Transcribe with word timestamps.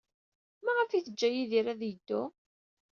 Maɣef 0.63 0.89
ay 0.91 1.03
teǧǧa 1.03 1.29
Yidir 1.31 1.67
ad 1.73 1.81
yeddu? 1.85 2.23